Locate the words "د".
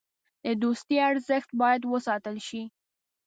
0.43-0.45